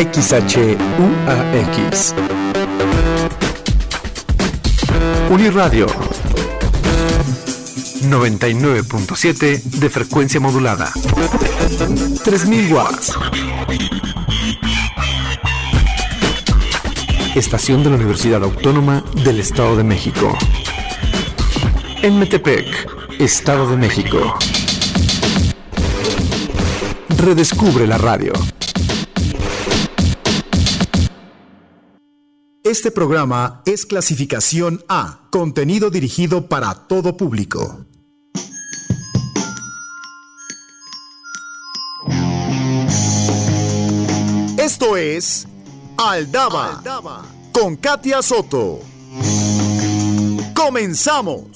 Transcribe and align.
XHUAX. 0.00 0.54
Uniradio 5.28 5.86
99.7 8.08 9.62
de 9.62 9.90
frecuencia 9.90 10.40
modulada. 10.40 10.90
3000 12.24 12.72
watts. 12.72 13.12
Estación 17.34 17.84
de 17.84 17.90
la 17.90 17.96
Universidad 17.96 18.42
Autónoma 18.42 19.04
del 19.22 19.38
Estado 19.38 19.76
de 19.76 19.84
México. 19.84 20.34
En 22.00 22.18
Metepec, 22.18 22.88
Estado 23.18 23.68
de 23.68 23.76
México. 23.76 24.38
Redescubre 27.18 27.86
la 27.86 27.98
radio. 27.98 28.32
Este 32.70 32.92
programa 32.92 33.62
es 33.66 33.84
clasificación 33.84 34.84
A, 34.86 35.22
contenido 35.30 35.90
dirigido 35.90 36.46
para 36.46 36.72
todo 36.72 37.16
público. 37.16 37.84
Esto 44.56 44.96
es 44.96 45.48
Aldaba, 45.96 46.80
con 47.50 47.74
Katia 47.74 48.22
Soto. 48.22 48.78
Comenzamos. 50.54 51.48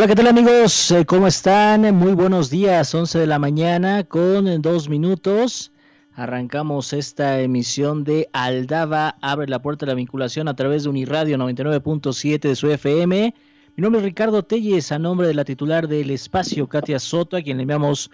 Hola, 0.00 0.08
¿qué 0.08 0.14
tal 0.14 0.28
amigos? 0.28 0.92
Eh, 0.92 1.04
¿Cómo 1.04 1.26
están? 1.26 1.94
Muy 1.94 2.14
buenos 2.14 2.48
días, 2.48 2.94
11 2.94 3.18
de 3.18 3.26
la 3.26 3.38
mañana 3.38 4.02
con 4.02 4.62
dos 4.62 4.88
minutos. 4.88 5.72
Arrancamos 6.14 6.94
esta 6.94 7.38
emisión 7.42 8.02
de 8.02 8.26
Aldaba, 8.32 9.18
abre 9.20 9.46
la 9.46 9.60
puerta 9.60 9.84
de 9.84 9.92
la 9.92 9.96
vinculación 9.96 10.48
a 10.48 10.56
través 10.56 10.84
de 10.84 10.88
Uniradio 10.88 11.36
99.7 11.36 12.40
de 12.40 12.56
su 12.56 12.70
FM. 12.70 13.34
Mi 13.76 13.82
nombre 13.82 13.98
es 14.00 14.06
Ricardo 14.06 14.42
Telles, 14.42 14.90
a 14.90 14.98
nombre 14.98 15.26
de 15.26 15.34
la 15.34 15.44
titular 15.44 15.86
del 15.86 16.10
espacio, 16.12 16.66
Katia 16.66 16.98
Soto, 16.98 17.36
a 17.36 17.42
quien 17.42 17.58
le 17.58 17.64
enviamos 17.64 18.10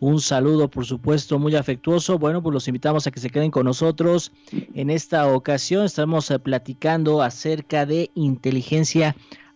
un 0.00 0.20
saludo, 0.20 0.68
por 0.68 0.86
supuesto, 0.86 1.38
muy 1.38 1.54
afectuoso. 1.54 2.18
Bueno, 2.18 2.42
pues 2.42 2.52
los 2.52 2.66
invitamos 2.66 3.06
a 3.06 3.12
que 3.12 3.20
se 3.20 3.30
queden 3.30 3.52
con 3.52 3.64
nosotros. 3.64 4.32
En 4.74 4.90
esta 4.90 5.28
ocasión 5.28 5.84
estamos 5.84 6.32
eh, 6.32 6.40
platicando 6.40 7.22
acerca 7.22 7.86
de 7.86 8.10
inteligencia 8.16 9.10
artificial. 9.10 9.47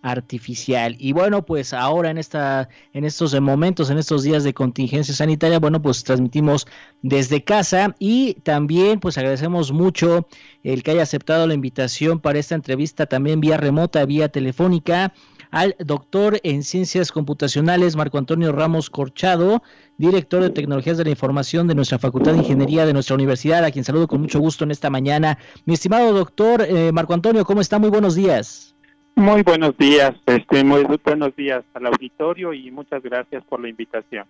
Y 0.99 1.13
bueno, 1.13 1.47
pues 1.47 1.73
ahora 1.73 2.11
en 2.11 2.19
esta 2.19 2.69
en 2.93 3.05
estos 3.05 3.41
momentos, 3.41 3.89
en 3.89 3.99
estos 3.99 4.25
días 4.25 4.43
de 4.45 4.53
contingencia 4.53 5.15
sanitaria, 5.15 5.61
bueno, 5.61 5.81
pues 5.81 6.03
transmitimos 6.03 6.67
desde 7.03 7.45
casa 7.45 7.95
y 7.99 8.35
también 8.43 8.99
pues 9.01 9.17
agradecemos 9.17 9.73
mucho 9.73 10.27
el 10.65 10.83
que 10.83 10.91
haya 10.91 11.03
aceptado 11.03 11.47
la 11.47 11.55
invitación 11.55 12.19
para 12.21 12.39
esta 12.39 12.55
entrevista 12.55 13.07
también 13.07 13.41
vía 13.41 13.57
remota, 13.57 14.05
vía 14.05 14.29
telefónica 14.29 15.13
al 15.53 15.77
doctor 15.79 16.41
en 16.43 16.65
ciencias 16.65 17.13
computacionales 17.13 17.95
Marco 17.95 18.19
Antonio 18.19 18.53
Ramos 18.53 18.89
Corchado, 18.91 19.63
director 19.99 20.43
de 20.43 20.51
tecnologías 20.51 20.97
de 20.97 21.05
la 21.05 21.11
información 21.11 21.69
de 21.69 21.75
nuestra 21.75 21.99
Facultad 21.99 22.33
de 22.33 22.39
Ingeniería 22.39 22.87
de 22.87 22.95
nuestra 22.95 23.15
universidad, 23.15 23.63
a 23.65 23.71
quien 23.71 23.85
saludo 23.85 24.09
con 24.09 24.23
mucho 24.23 24.41
gusto 24.41 24.65
en 24.65 24.71
esta 24.71 24.89
mañana. 24.89 25.39
Mi 25.67 25.75
estimado 25.75 26.13
doctor 26.13 26.63
eh, 26.63 26.91
Marco 26.91 27.13
Antonio, 27.13 27.45
¿cómo 27.45 27.61
está? 27.61 27.79
Muy 27.79 27.91
buenos 27.91 28.15
días. 28.15 28.72
Muy 29.15 29.43
buenos 29.43 29.77
días, 29.77 30.15
este, 30.27 30.65
muy 30.65 30.85
buenos 31.05 31.37
días 31.37 31.65
al 31.75 31.87
auditorio 31.87 32.53
y 32.53 32.71
muchas 32.71 33.03
gracias 33.03 33.45
por 33.45 33.61
la 33.61 33.69
invitación. 33.69 34.27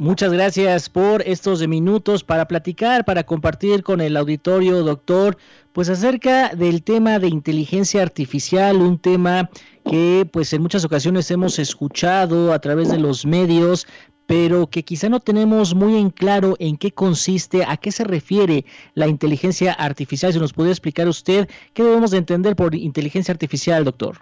Muchas 0.00 0.32
gracias 0.32 0.88
por 0.88 1.20
estos 1.26 1.68
minutos 1.68 2.24
para 2.24 2.48
platicar, 2.48 3.04
para 3.04 3.24
compartir 3.24 3.82
con 3.82 4.00
el 4.00 4.16
auditorio, 4.16 4.82
doctor, 4.82 5.36
pues 5.74 5.90
acerca 5.90 6.54
del 6.54 6.82
tema 6.82 7.18
de 7.18 7.28
inteligencia 7.28 8.00
artificial, 8.00 8.76
un 8.76 8.98
tema 8.98 9.50
que 9.84 10.26
pues 10.32 10.54
en 10.54 10.62
muchas 10.62 10.86
ocasiones 10.86 11.30
hemos 11.30 11.58
escuchado 11.58 12.54
a 12.54 12.60
través 12.60 12.90
de 12.90 12.98
los 12.98 13.26
medios, 13.26 13.86
pero 14.30 14.68
que 14.68 14.84
quizá 14.84 15.08
no 15.08 15.18
tenemos 15.18 15.74
muy 15.74 15.96
en 15.96 16.10
claro 16.10 16.54
en 16.60 16.76
qué 16.76 16.92
consiste, 16.92 17.64
a 17.66 17.76
qué 17.76 17.90
se 17.90 18.04
refiere 18.04 18.64
la 18.94 19.08
inteligencia 19.08 19.72
artificial. 19.72 20.32
Si 20.32 20.38
nos 20.38 20.52
pudiera 20.52 20.70
explicar 20.70 21.08
usted 21.08 21.48
qué 21.74 21.82
debemos 21.82 22.12
de 22.12 22.18
entender 22.18 22.54
por 22.54 22.76
inteligencia 22.76 23.32
artificial, 23.32 23.82
doctor. 23.82 24.18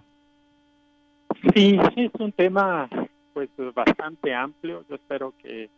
Sí, 1.54 1.78
es 1.96 2.10
un 2.19 2.32
tema 2.32 2.88
pues 3.34 3.50
bastante 3.74 4.32
amplio. 4.32 4.82
Yo 4.88 4.94
espero 4.94 5.34
que 5.42 5.69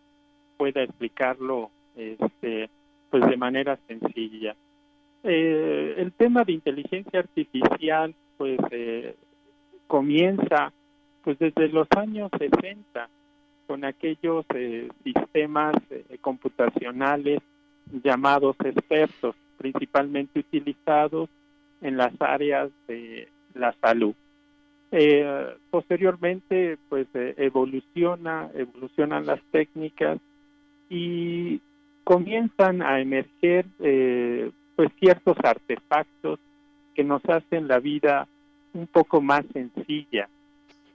pueda 0.57 0.85
explicarlo 0.85 1.73
este, 1.97 2.71
pues 3.11 3.27
de 3.27 3.37
manera 3.37 3.81
sencilla. 3.89 4.55
Eh, 5.25 5.95
el 5.97 6.13
tema 6.13 6.45
de 6.45 6.53
inteligencia 6.53 7.19
artificial 7.19 8.15
pues 8.39 8.61
eh, 8.71 9.17
comienza 9.89 10.73
pues 11.25 11.37
desde 11.41 11.67
los 11.67 11.89
años 11.97 12.31
60 12.39 13.09
con 13.71 13.85
aquellos 13.85 14.45
eh, 14.57 14.89
sistemas 15.05 15.77
eh, 15.91 16.19
computacionales 16.21 17.39
llamados 18.03 18.57
expertos, 18.65 19.37
principalmente 19.59 20.41
utilizados 20.41 21.31
en 21.81 21.97
las 21.97 22.13
áreas 22.19 22.73
de 22.89 23.29
la 23.55 23.73
salud. 23.81 24.13
Eh, 24.91 25.55
posteriormente, 25.71 26.79
pues 26.89 27.07
evoluciona, 27.15 28.51
evolucionan 28.55 29.25
las 29.25 29.41
técnicas 29.53 30.19
y 30.89 31.61
comienzan 32.03 32.83
a 32.83 33.01
emerger 33.01 33.67
pues 34.75 34.91
ciertos 34.99 35.37
artefactos 35.45 36.41
que 36.93 37.05
nos 37.05 37.25
hacen 37.27 37.69
la 37.69 37.79
vida 37.79 38.27
un 38.75 38.89
poco 38.89 39.21
más 39.21 39.45
sencilla. 39.53 40.29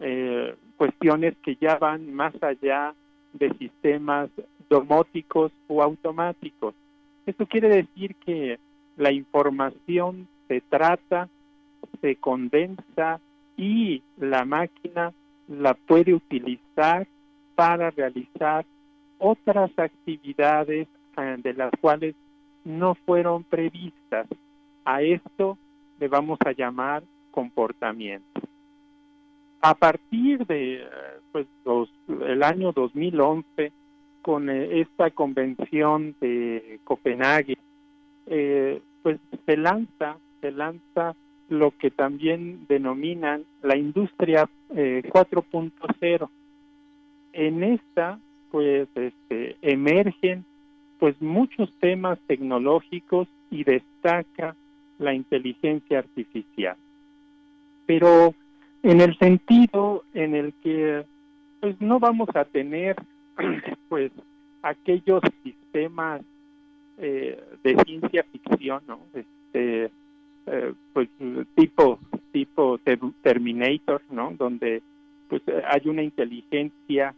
Eh, 0.02 0.56
cuestiones 0.78 1.36
que 1.44 1.56
ya 1.56 1.78
van 1.78 2.14
más 2.14 2.34
allá 2.42 2.94
de 3.34 3.54
sistemas 3.58 4.30
domóticos 4.70 5.52
o 5.68 5.82
automáticos. 5.82 6.74
Esto 7.26 7.46
quiere 7.46 7.70
decir 7.70 8.16
que 8.16 8.60
la 8.98 9.12
información 9.12 10.28
se 10.48 10.62
trata, 10.62 11.30
se 12.02 12.16
condensa 12.16 13.20
y 13.58 14.04
la 14.18 14.46
máquina 14.46 15.14
la 15.48 15.74
puede 15.74 16.14
utilizar 16.14 17.08
para 17.56 17.92
realizar 17.92 18.66
otras 19.18 19.72
actividades 19.78 20.88
eh, 21.18 21.36
de 21.38 21.54
las 21.54 21.72
cuales 21.80 22.16
no 22.64 22.96
fueron 22.96 23.44
previstas. 23.44 24.28
A 24.84 25.02
esto 25.02 25.58
le 26.00 26.08
vamos 26.08 26.38
a 26.46 26.52
llamar 26.52 27.04
comportamiento. 27.32 28.45
A 29.66 29.74
partir 29.74 30.46
de 30.46 30.88
pues, 31.32 31.48
el 32.08 32.44
año 32.44 32.72
2011, 32.72 33.72
con 34.22 34.48
eh, 34.48 34.82
esta 34.82 35.10
convención 35.10 36.16
de 36.22 36.80
Copenhague, 36.84 37.58
eh, 38.28 38.80
pues 39.02 39.18
se 39.48 39.58
lanza, 39.58 40.18
se 40.40 40.52
lanza 40.52 41.16
lo 41.50 41.72
que 41.72 41.90
también 41.90 42.68
denominan 42.70 43.44
la 43.64 43.76
industria 43.76 44.48
4.0. 44.70 46.30
Eh, 47.34 47.48
en 47.48 47.64
esta, 47.64 48.20
pues, 48.52 48.88
este, 48.94 49.58
emergen 49.64 50.46
pues 51.00 51.20
muchos 51.20 51.74
temas 51.80 52.20
tecnológicos 52.28 53.28
y 53.50 53.64
destaca 53.64 54.56
la 55.00 55.16
inteligencia 55.16 55.98
artificial. 55.98 56.78
Pero 57.88 58.36
en 58.86 59.02
el 59.02 59.18
sentido 59.18 60.04
en 60.14 60.36
el 60.36 60.54
que 60.62 61.06
pues 61.60 61.76
no 61.82 62.00
vamos 62.00 62.30
a 62.36 62.46
tener 62.46 62.96
pues 63.90 64.12
aquellos 64.62 65.22
sistemas 65.44 66.22
eh, 67.00 67.44
de 67.64 67.76
ciencia 67.84 68.24
ficción 68.32 68.84
no 68.88 69.00
este 69.14 69.92
eh, 70.46 70.74
pues 70.94 71.10
tipo 71.56 72.00
tipo 72.32 72.80
Terminator 73.24 74.04
no 74.12 74.32
donde 74.38 74.84
pues 75.30 75.42
hay 75.68 75.90
una 75.90 76.04
inteligencia 76.04 77.16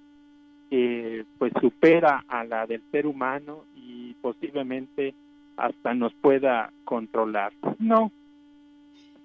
que 0.70 1.26
pues 1.38 1.52
supera 1.60 2.24
a 2.30 2.46
la 2.46 2.66
del 2.66 2.82
ser 2.92 3.08
humano 3.08 3.66
y 3.76 4.14
posiblemente 4.22 5.14
hasta 5.58 5.94
nos 5.94 6.14
pueda 6.16 6.72
controlar. 6.86 7.52
No 7.80 8.12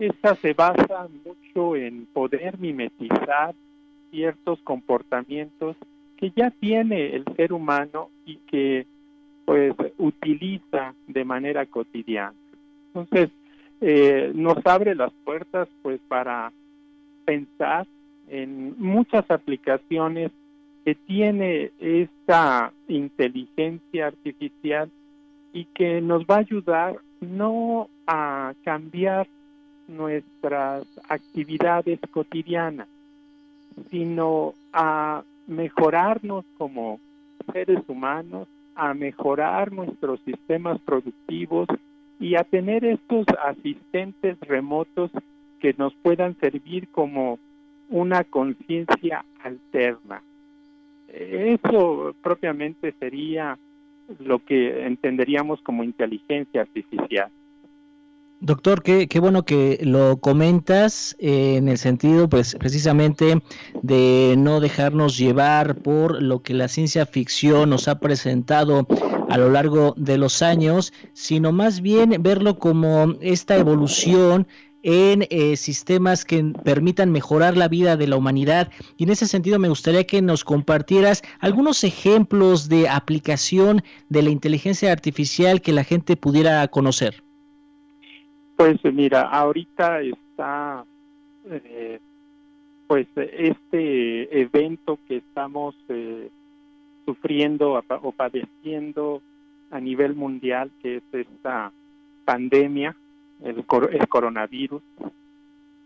esta 0.07 0.35
se 0.37 0.53
basa 0.53 1.09
mucho 1.25 1.77
en 1.77 2.07
poder 2.07 2.59
mimetizar 2.59 3.55
ciertos 4.11 4.59
comportamientos 4.63 5.77
que 6.17 6.33
ya 6.35 6.51
tiene 6.51 7.15
el 7.15 7.25
ser 7.37 7.53
humano 7.53 8.11
y 8.27 8.37
que 8.49 8.87
pues 9.45 9.75
utiliza 9.99 10.95
de 11.07 11.25
manera 11.25 11.67
cotidiana. 11.67 12.35
Entonces, 12.89 13.31
eh, 13.81 14.33
nos 14.35 14.65
abre 14.67 14.95
las 14.95 15.13
puertas 15.25 15.69
pues 15.83 16.01
para 16.09 16.53
pensar 17.25 17.87
en 18.29 18.75
muchas 18.79 19.31
aplicaciones 19.31 20.33
que 20.85 20.97
tiene 20.97 21.71
esta 21.79 22.73
inteligencia 22.89 24.09
artificial 24.09 24.91
y 25.53 25.65
que 25.67 26.01
nos 26.01 26.25
va 26.25 26.37
a 26.37 26.41
ayudar 26.41 26.97
no 27.21 27.89
a 28.07 28.53
cambiar 28.65 29.29
nuestras 29.93 30.85
actividades 31.09 32.01
cotidianas, 32.11 32.89
sino 33.91 34.55
a 34.73 35.23
mejorarnos 35.47 36.45
como 36.59 37.01
seres 37.53 37.81
humanos, 37.89 38.49
a 38.75 38.95
mejorar 38.95 39.73
nuestros 39.73 40.21
sistemas 40.21 40.81
productivos 40.81 41.69
y 42.19 42.37
a 42.37 42.45
tener 42.45 42.85
estos 42.85 43.27
asistentes 43.45 44.39
remotos 44.41 45.11
que 45.61 45.75
nos 45.77 45.95
puedan 45.95 46.37
servir 46.41 46.89
como 46.89 47.39
una 47.89 48.25
conciencia 48.25 49.25
alterna. 49.43 50.23
Eso 51.09 52.15
propiamente 52.23 52.95
sería 52.99 53.59
lo 54.19 54.39
que 54.39 54.87
entenderíamos 54.87 55.61
como 55.63 55.85
inteligencia 55.85 56.63
artificial. 56.63 57.31
Doctor, 58.45 58.83
qué, 58.83 59.07
bueno 59.21 59.45
que 59.45 59.79
lo 59.83 60.17
comentas 60.17 61.15
eh, 61.21 61.55
en 61.59 61.69
el 61.69 61.79
sentido, 61.79 62.29
pues, 62.29 62.57
precisamente 62.59 63.41
de 63.83 64.35
no 64.37 64.59
dejarnos 64.59 65.17
llevar 65.17 65.77
por 65.77 66.21
lo 66.21 66.43
que 66.43 66.53
la 66.53 66.67
ciencia 66.67 67.07
ficción 67.07 67.71
nos 67.71 67.87
ha 67.87 68.01
presentado 68.01 68.89
a 69.29 69.39
lo 69.39 69.49
largo 69.49 69.95
de 69.97 70.19
los 70.19 70.43
años, 70.43 70.93
sino 71.13 71.53
más 71.53 71.83
bien 71.83 72.17
verlo 72.19 72.59
como 72.59 73.15
esta 73.21 73.57
evolución 73.57 74.49
en 74.83 75.25
eh, 75.31 75.57
sistemas 75.57 76.25
que 76.25 76.43
permitan 76.65 77.13
mejorar 77.13 77.57
la 77.57 77.69
vida 77.69 77.97
de 77.97 78.09
la 78.09 78.17
humanidad. 78.17 78.73
Y 78.97 79.05
en 79.05 79.11
ese 79.11 79.29
sentido 79.29 79.61
me 79.61 79.69
gustaría 79.69 80.03
que 80.03 80.21
nos 80.21 80.43
compartieras 80.43 81.23
algunos 81.39 81.85
ejemplos 81.85 82.69
de 82.69 82.89
aplicación 82.89 83.85
de 84.09 84.23
la 84.23 84.31
inteligencia 84.31 84.91
artificial 84.91 85.61
que 85.61 85.71
la 85.71 85.85
gente 85.85 86.17
pudiera 86.17 86.67
conocer. 86.67 87.23
Pues 88.63 88.79
mira, 88.85 89.23
ahorita 89.23 90.03
está 90.03 90.85
eh, 91.51 91.99
pues 92.87 93.09
este 93.17 94.41
evento 94.41 95.01
que 95.09 95.17
estamos 95.17 95.75
eh, 95.89 96.31
sufriendo 97.05 97.83
o 98.03 98.13
padeciendo 98.13 99.21
a 99.73 99.81
nivel 99.81 100.15
mundial, 100.15 100.71
que 100.81 100.99
es 100.99 101.03
esta 101.11 101.73
pandemia, 102.25 102.95
el, 103.43 103.65
el 103.91 104.09
coronavirus. 104.09 104.83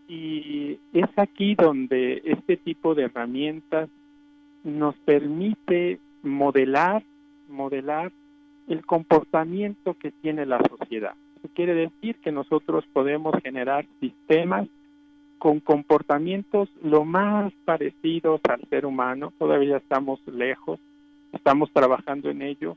Y 0.07 0.77
es 0.93 1.09
aquí 1.15 1.55
donde 1.55 2.21
este 2.25 2.57
tipo 2.57 2.93
de 2.93 3.05
herramientas 3.05 3.89
nos 4.63 4.93
permite 4.97 5.99
modelar, 6.21 7.01
modelar 7.49 8.11
el 8.67 8.85
comportamiento 8.85 9.95
que 9.95 10.11
tiene 10.11 10.45
la 10.45 10.59
sociedad 10.69 11.15
quiere 11.49 11.73
decir 11.73 12.15
que 12.17 12.31
nosotros 12.31 12.85
podemos 12.93 13.35
generar 13.43 13.85
sistemas 13.99 14.67
con 15.37 15.59
comportamientos 15.59 16.69
lo 16.81 17.05
más 17.05 17.53
parecidos 17.65 18.41
al 18.49 18.61
ser 18.69 18.85
humano, 18.85 19.33
todavía 19.37 19.77
estamos 19.77 20.19
lejos, 20.27 20.79
estamos 21.31 21.71
trabajando 21.71 22.29
en 22.29 22.41
ello, 22.41 22.75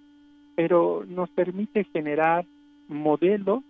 pero 0.55 1.05
nos 1.09 1.31
permite 1.31 1.85
generar 1.85 2.45
modelos 2.89 3.63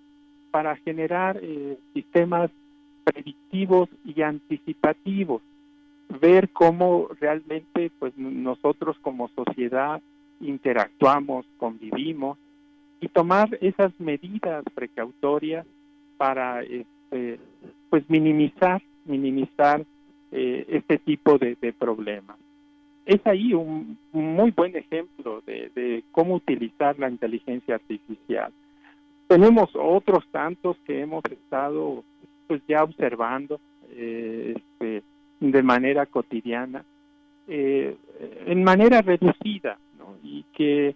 para 0.50 0.76
generar 0.76 1.38
eh, 1.40 1.78
sistemas 1.94 2.50
predictivos 3.04 3.88
y 4.04 4.22
anticipativos, 4.22 5.42
ver 6.20 6.48
cómo 6.50 7.08
realmente 7.20 7.90
pues 7.98 8.16
nosotros 8.16 8.96
como 9.00 9.28
sociedad 9.28 10.02
interactuamos, 10.40 11.46
convivimos 11.58 12.38
y 13.00 13.08
tomar 13.08 13.58
esas 13.60 13.92
medidas 13.98 14.64
precautorias 14.74 15.66
para 16.16 16.62
este, 16.62 17.40
pues 17.88 18.08
minimizar 18.08 18.82
minimizar 19.04 19.84
eh, 20.30 20.66
este 20.68 20.98
tipo 20.98 21.38
de, 21.38 21.56
problemas 21.72 22.36
es 23.06 23.26
ahí 23.26 23.54
un, 23.54 23.98
muy 24.12 24.50
buen 24.50 24.76
ejemplo 24.76 25.42
de, 25.46 26.04
cómo 26.12 26.34
utilizar 26.34 26.98
la 26.98 27.08
inteligencia 27.08 27.76
artificial 27.76 28.52
tenemos 29.26 29.70
otros 29.74 30.24
tantos 30.30 30.76
que 30.84 31.00
hemos 31.00 31.24
estado 31.24 32.04
pues 32.46 32.62
ya 32.68 32.82
observando 32.82 33.60
eh, 33.90 34.54
este, 34.56 35.02
de 35.40 35.62
manera 35.62 36.06
cotidiana 36.06 36.84
eh, 37.48 37.96
en 38.46 38.62
manera 38.62 39.00
reducida 39.00 39.78
¿no? 39.98 40.16
y 40.22 40.44
que 40.52 40.94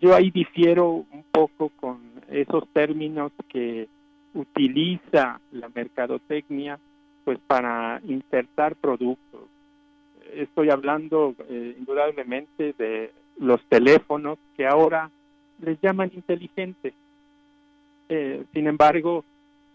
yo 0.00 0.14
ahí 0.14 0.30
difiero 0.30 0.90
un 0.90 1.24
poco 1.30 1.70
con 1.80 2.00
esos 2.28 2.68
términos 2.72 3.32
que 3.48 3.88
utiliza 4.34 5.40
la 5.50 5.68
mercadotecnia 5.74 6.78
pues 7.24 7.38
para 7.46 8.00
insertar 8.04 8.74
productos. 8.76 9.42
Estoy 10.34 10.70
hablando 10.70 11.34
eh, 11.48 11.76
indudablemente 11.78 12.74
de 12.78 13.12
los 13.38 13.62
teléfonos 13.68 14.38
que 14.56 14.66
ahora 14.66 15.10
les 15.60 15.80
llaman 15.80 16.10
inteligentes. 16.14 16.94
Eh, 18.08 18.44
sin 18.52 18.66
embargo, 18.66 19.24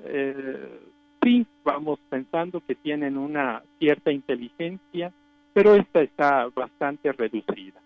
eh, 0.03 0.79
sí, 1.23 1.45
vamos 1.63 1.99
pensando 2.09 2.61
que 2.65 2.75
tienen 2.75 3.17
una 3.17 3.63
cierta 3.79 4.11
inteligencia, 4.11 5.11
pero 5.53 5.75
esta 5.75 6.01
está 6.01 6.47
bastante 6.53 7.11
reducida. 7.11 7.79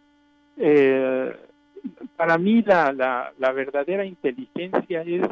Eh, 0.58 1.36
para 2.16 2.38
mí 2.38 2.62
la, 2.62 2.92
la, 3.38 3.52
verdadera 3.52 4.06
inteligencia 4.06 5.02
es 5.02 5.28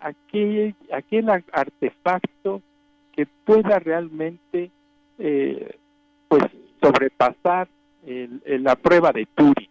aquel, 0.00 0.74
aquel 0.92 1.28
artefacto 1.28 2.62
que 3.12 3.26
pueda 3.44 3.78
realmente 3.78 4.70
eh, 5.18 5.76
pues 6.28 6.44
sobrepasar 6.80 7.68
la 8.04 8.76
prueba 8.76 9.12
de 9.12 9.26
Turing. 9.34 9.68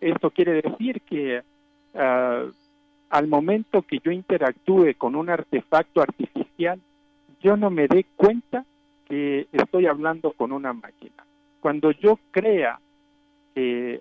Esto 0.00 0.30
quiere 0.30 0.62
decir 0.62 1.00
que 1.02 1.42
ah, 1.94 2.44
al 3.10 3.26
momento 3.26 3.82
que 3.82 3.98
yo 3.98 4.10
interactúe 4.10 4.94
con 4.96 5.16
un 5.16 5.30
artefacto 5.30 6.00
artificial, 6.00 6.80
yo 7.40 7.56
no 7.56 7.70
me 7.70 7.88
dé 7.88 8.06
cuenta 8.16 8.64
que 9.08 9.46
estoy 9.52 9.86
hablando 9.86 10.32
con 10.32 10.52
una 10.52 10.72
máquina. 10.72 11.24
Cuando 11.60 11.90
yo 11.92 12.18
crea 12.30 12.78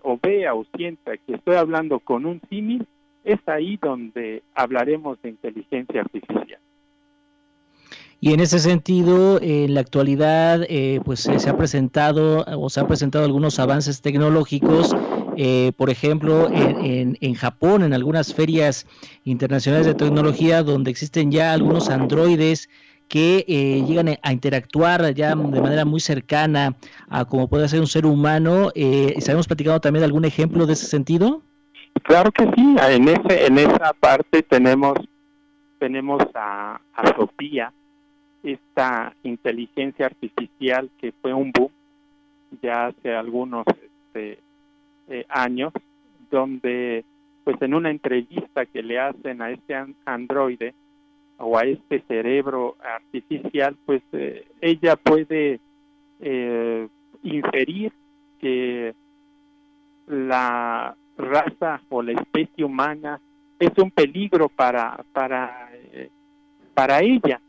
o 0.04 0.20
vea 0.22 0.54
o 0.54 0.66
sienta 0.76 1.18
que 1.18 1.36
estoy 1.36 1.56
hablando 1.56 2.00
con 2.00 2.26
un 2.26 2.42
símil, 2.50 2.86
es 3.24 3.40
ahí 3.48 3.78
donde 3.82 4.44
hablaremos 4.54 5.22
de 5.22 5.30
inteligencia 5.30 6.02
artificial. 6.02 6.60
Y 8.22 8.34
en 8.34 8.40
ese 8.40 8.60
sentido, 8.60 9.40
en 9.42 9.74
la 9.74 9.82
actualidad, 9.82 10.66
eh, 10.70 11.00
pues 11.04 11.20
se 11.20 11.50
ha 11.50 11.58
presentado 11.58 12.46
o 12.58 12.70
se 12.70 12.80
han 12.80 12.88
presentado 12.88 13.26
algunos 13.26 13.60
avances 13.60 14.02
tecnológicos, 14.02 14.96
eh, 15.38 15.74
por 15.78 15.90
ejemplo, 15.90 16.50
en, 16.50 17.18
en, 17.20 17.34
Japón, 17.34 17.84
en 17.84 17.94
algunas 17.94 18.34
ferias 18.34 18.88
internacionales 19.26 19.86
de 19.86 19.96
tecnología, 19.96 20.64
donde 20.64 20.92
existen 20.92 21.30
ya 21.30 21.52
algunos 21.52 21.90
androides 21.90 22.70
que 23.08 23.46
eh, 23.48 23.84
llegan 23.88 24.18
a 24.22 24.34
interactuar 24.34 25.14
ya 25.14 25.30
de 25.30 25.62
manera 25.62 25.86
muy 25.86 26.00
cercana 26.00 26.76
a 27.08 27.26
como 27.26 27.48
puede 27.48 27.68
ser 27.68 27.80
un 27.80 27.88
ser 27.88 28.06
humano. 28.06 28.72
Eh, 28.76 29.16
¿Sabemos 29.20 29.48
platicado 29.48 29.80
también 29.80 30.04
algún 30.04 30.26
ejemplo 30.26 30.66
de 30.66 30.74
ese 30.74 30.88
sentido? 30.88 31.42
Claro 32.04 32.32
que 32.32 32.44
sí, 32.56 32.76
en 32.90 33.08
ese 33.08 33.46
en 33.46 33.58
esa 33.58 33.94
parte 34.00 34.44
tenemos 34.44 34.98
tenemos 35.80 36.22
a, 36.34 36.82
a 36.94 37.16
Sofía, 37.16 37.72
esta 38.44 39.16
inteligencia 39.24 40.08
artificial 40.08 40.90
que 41.00 41.14
fue 41.22 41.34
un 41.34 41.52
boom 41.52 41.72
ya 42.62 42.88
hace 42.88 43.14
algunos 43.14 43.66
este, 43.68 44.40
eh, 45.10 45.26
años, 45.30 45.74
donde 46.32 47.06
pues 47.44 47.62
en 47.62 47.74
una 47.76 47.92
entrevista 47.92 48.66
que 48.66 48.82
le 48.82 49.00
hacen 49.00 49.42
a 49.42 49.52
este 49.52 49.76
androide, 50.06 50.74
o 51.38 51.58
a 51.58 51.64
este 51.64 52.02
cerebro 52.08 52.76
artificial, 52.82 53.76
pues 53.86 54.02
eh, 54.14 54.48
ella 54.62 54.96
puede 54.96 55.60
eh, 56.20 56.88
inferir 57.24 57.92
que 58.40 58.94
la 60.08 60.96
raza 61.18 61.82
o 61.90 62.02
la 62.02 62.14
especie 62.14 62.64
humana 62.64 63.20
es 63.60 63.72
un 63.78 63.92
peligro 63.92 64.50
para 64.50 65.04
para 65.14 65.70
eh, 65.74 66.10
para 66.74 67.02
ella. 67.02 67.42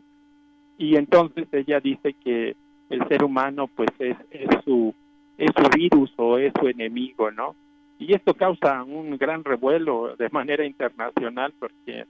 Y 0.78 0.97
entonces 0.97 1.49
ella 1.52 1.81
dice 1.81 2.14
que 2.14 2.55
el 2.90 3.09
ser 3.09 3.25
humano 3.25 3.69
pues 3.69 3.90
es, 3.99 4.16
es 4.31 4.49
su 4.64 4.95
es 5.38 5.50
su 5.57 5.69
virus 5.76 6.12
o 6.16 6.38
es 6.38 6.52
su 6.59 6.69
enemigo 6.69 7.31
no 7.31 7.55
y 7.99 8.14
esto 8.14 8.35
causa 8.35 8.83
un 8.85 9.16
gran 9.16 9.45
revuelo 9.45 10.16
de 10.16 10.28
manera 10.31 10.64
internacional 10.64 11.52
porque 11.59 12.07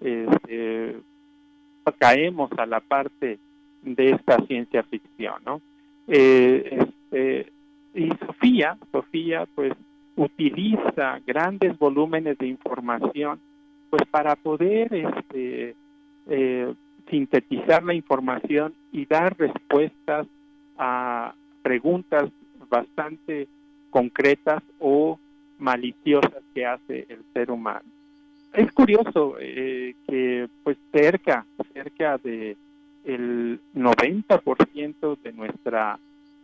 este, 0.00 0.96
caemos 1.92 2.50
a 2.56 2.66
la 2.66 2.80
parte 2.80 3.38
de 3.82 4.10
esta 4.10 4.38
ciencia 4.46 4.82
ficción, 4.84 5.34
¿no? 5.44 5.60
Eh, 6.06 6.78
este, 6.80 7.52
y 7.94 8.08
Sofía, 8.26 8.78
Sofía, 8.92 9.46
pues 9.54 9.72
utiliza 10.16 11.20
grandes 11.26 11.78
volúmenes 11.78 12.36
de 12.38 12.46
información, 12.46 13.40
pues 13.88 14.02
para 14.10 14.36
poder 14.36 14.92
este, 14.94 15.74
eh, 16.28 16.74
sintetizar 17.08 17.82
la 17.82 17.94
información 17.94 18.74
y 18.92 19.06
dar 19.06 19.36
respuestas 19.38 20.26
a 20.76 21.34
preguntas 21.62 22.30
bastante 22.68 23.48
concretas 23.90 24.62
o 24.78 25.18
maliciosas 25.58 26.42
que 26.54 26.64
hace 26.64 27.06
el 27.08 27.24
ser 27.34 27.50
humano. 27.50 27.84
Es 28.52 28.72
curioso 28.72 29.36
eh, 29.38 29.94
que 30.06 30.48
pues 30.62 30.76
cerca, 30.92 31.46
cerca 31.72 32.18
de 32.18 32.56
el 33.04 33.60
90% 33.74 35.18
de 35.22 35.32
nuestra 35.32 35.98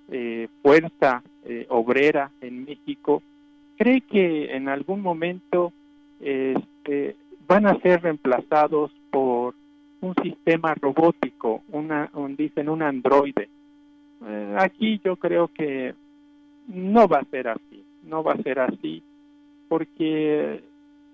eh, 0.09 0.49
fuerza 0.63 1.23
eh, 1.45 1.67
obrera 1.69 2.31
en 2.41 2.65
México 2.65 3.23
cree 3.77 4.01
que 4.01 4.55
en 4.55 4.69
algún 4.69 5.03
momento 5.03 5.73
este, 6.21 7.17
van 7.47 7.67
a 7.67 7.79
ser 7.81 8.03
reemplazados 8.03 8.91
por 9.11 9.55
un 10.01 10.15
sistema 10.23 10.75
robótico, 10.75 11.63
una, 11.71 12.11
dicen 12.37 12.69
un 12.69 12.83
androide. 12.83 13.49
Eh, 14.27 14.57
aquí 14.59 15.01
yo 15.05 15.17
creo 15.17 15.49
que 15.49 15.95
no 16.69 17.07
va 17.07 17.19
a 17.19 17.31
ser 17.31 17.49
así, 17.49 17.85
no 18.03 18.23
va 18.23 18.33
a 18.33 18.43
ser 18.43 18.61
así, 18.61 19.03
porque 19.69 20.63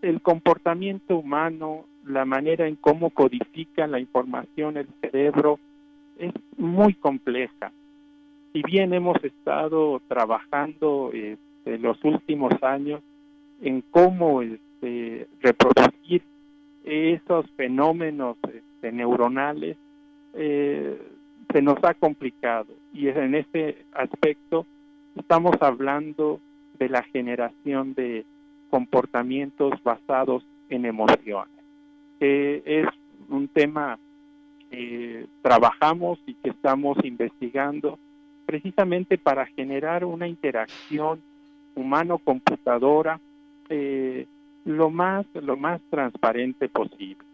el 0.02 0.20
comportamiento 0.20 1.16
humano, 1.16 1.86
la 2.04 2.24
manera 2.24 2.66
en 2.66 2.76
cómo 2.76 3.10
codifica 3.10 3.86
la 3.86 4.00
información 4.00 4.76
el 4.76 4.88
cerebro, 5.00 5.58
es 6.18 6.32
muy 6.56 6.94
compleja. 6.94 7.72
Si 8.52 8.62
bien 8.62 8.92
hemos 8.92 9.22
estado 9.24 10.02
trabajando 10.08 11.10
en 11.14 11.38
este, 11.64 11.78
los 11.78 12.02
últimos 12.04 12.52
años 12.62 13.00
en 13.60 13.82
cómo 13.90 14.42
este, 14.42 15.28
reproducir 15.40 16.22
esos 16.84 17.48
fenómenos 17.52 18.36
este, 18.52 18.90
neuronales, 18.90 19.76
eh, 20.34 21.00
se 21.52 21.62
nos 21.62 21.76
ha 21.84 21.94
complicado. 21.94 22.74
Y 22.92 23.08
en 23.08 23.36
este 23.36 23.84
aspecto 23.92 24.66
estamos 25.16 25.54
hablando 25.60 26.40
de 26.78 26.88
la 26.88 27.02
generación 27.04 27.94
de 27.94 28.24
comportamientos 28.72 29.72
basados 29.84 30.42
en 30.70 30.86
emociones, 30.86 31.52
es 32.18 32.86
un 33.28 33.48
tema 33.48 33.98
que 34.70 35.26
trabajamos 35.42 36.18
y 36.26 36.32
que 36.34 36.48
estamos 36.48 36.96
investigando 37.04 37.98
precisamente 38.46 39.18
para 39.18 39.44
generar 39.44 40.06
una 40.06 40.26
interacción 40.26 41.20
humano-computadora 41.74 43.20
eh, 43.68 44.26
lo 44.64 44.88
más 44.90 45.26
lo 45.34 45.56
más 45.56 45.80
transparente 45.90 46.68
posible. 46.70 47.24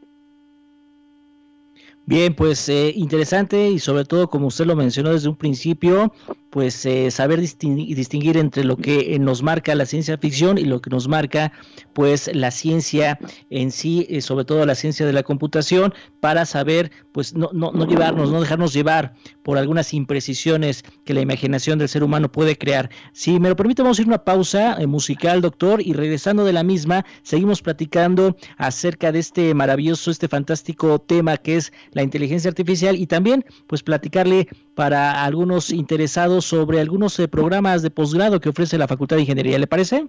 Bien, 2.07 2.35
pues 2.35 2.69
eh, 2.71 2.91
interesante 2.97 3.69
y 3.69 3.79
sobre 3.79 4.05
todo, 4.05 4.29
como 4.29 4.47
usted 4.47 4.65
lo 4.65 4.75
mencionó 4.75 5.11
desde 5.11 5.29
un 5.29 5.37
principio, 5.37 6.11
pues 6.59 6.85
eh, 6.87 7.13
saber 7.13 7.39
distinguir, 7.39 8.37
entre 8.37 8.65
lo 8.65 8.77
que 8.77 9.15
eh, 9.15 9.21
nos 9.21 9.45
marca 9.45 9.77
la 9.77 9.87
ciencia 9.87 10.19
ficción 10.19 10.59
y 10.59 10.65
lo 10.65 10.81
que 10.81 10.91
nos 10.91 11.07
marca 11.07 11.53
pues 11.93 12.29
la 12.35 12.51
ciencia 12.51 13.21
en 13.49 13.71
sí, 13.71 14.21
sobre 14.23 14.45
todo 14.45 14.67
la 14.67 14.75
ciencia 14.75 15.07
de 15.07 15.13
la 15.13 15.23
computación, 15.23 15.95
para 16.19 16.47
saber 16.47 16.91
pues 17.13 17.33
no, 17.33 17.51
no, 17.53 17.71
no 17.71 17.87
llevarnos, 17.87 18.33
no 18.33 18.41
dejarnos 18.41 18.73
llevar 18.73 19.15
por 19.45 19.57
algunas 19.57 19.95
imprecisiones 19.95 20.83
que 21.05 21.15
la 21.15 21.21
imaginación 21.21 21.79
del 21.79 21.89
ser 21.89 22.03
humano 22.03 22.31
puede 22.31 22.59
crear. 22.59 22.91
Si 23.13 23.39
me 23.39 23.49
lo 23.49 23.55
permite, 23.55 23.83
vamos 23.83 24.01
a 24.01 24.03
ir 24.03 24.09
a 24.09 24.11
una 24.11 24.25
pausa 24.25 24.79
musical, 24.89 25.41
doctor, 25.41 25.81
y 25.81 25.93
regresando 25.93 26.45
de 26.45 26.53
la 26.53 26.65
misma, 26.65 27.07
seguimos 27.23 27.63
platicando 27.63 28.37
acerca 28.57 29.13
de 29.13 29.21
este 29.21 29.55
maravilloso, 29.55 30.11
este 30.11 30.27
fantástico 30.27 30.99
tema 30.99 31.37
que 31.37 31.57
es 31.57 31.73
la 31.93 32.03
inteligencia 32.03 32.49
artificial 32.49 32.97
y 32.97 33.07
también 33.07 33.45
pues 33.69 33.85
platicarle 33.85 34.49
para 34.75 35.25
algunos 35.25 35.71
interesados 35.71 36.48
sobre 36.49 36.81
algunos 36.81 37.19
eh, 37.19 37.29
programas 37.29 37.83
de 37.83 37.91
posgrado 37.91 38.41
que 38.41 38.49
ofrece 38.49 38.79
la 38.79 38.89
Facultad 38.89 39.17
de 39.17 39.23
Ingeniería. 39.23 39.59
¿Le 39.59 39.67
parece? 39.67 40.09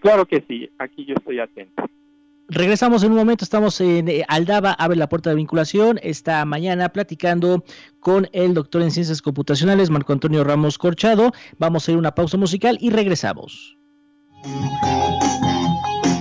Claro 0.00 0.26
que 0.26 0.44
sí, 0.46 0.70
aquí 0.78 1.04
yo 1.04 1.14
estoy 1.16 1.40
atento. 1.40 1.82
Regresamos 2.48 3.04
en 3.04 3.12
un 3.12 3.18
momento, 3.18 3.44
estamos 3.44 3.80
en 3.80 4.08
eh, 4.08 4.24
Aldaba, 4.26 4.72
abre 4.72 4.96
la 4.96 5.08
puerta 5.08 5.30
de 5.30 5.36
vinculación, 5.36 6.00
esta 6.02 6.44
mañana 6.44 6.88
platicando 6.88 7.64
con 8.00 8.28
el 8.32 8.54
doctor 8.54 8.82
en 8.82 8.90
ciencias 8.90 9.22
computacionales, 9.22 9.88
Marco 9.88 10.12
Antonio 10.12 10.42
Ramos 10.42 10.76
Corchado. 10.76 11.32
Vamos 11.58 11.86
a 11.86 11.92
ir 11.92 11.96
a 11.96 12.00
una 12.00 12.14
pausa 12.14 12.36
musical 12.36 12.76
y 12.80 12.90
regresamos. 12.90 13.76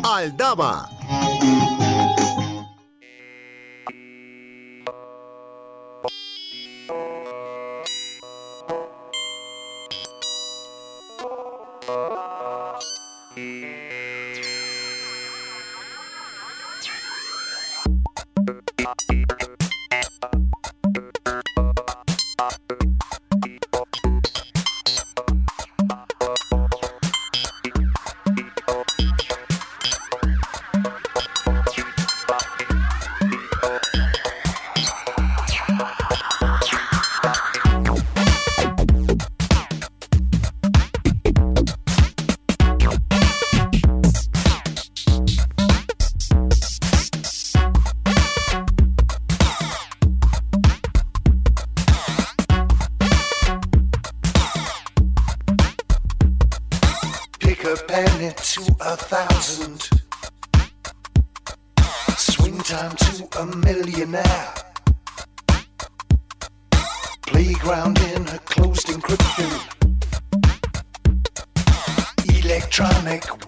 Aldaba 0.03 0.87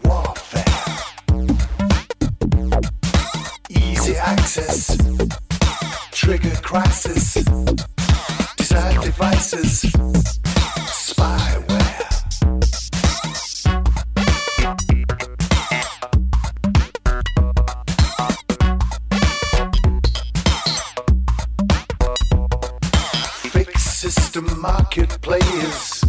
warfare. 0.03 0.65
Easy 3.69 4.15
access, 4.15 4.97
trigger 6.11 6.55
crisis, 6.61 7.33
desired 8.57 9.01
devices, 9.01 9.83
spyware. 10.87 12.07
Fake 23.51 23.77
system 23.77 24.61
market 24.61 25.21
players 25.21 26.01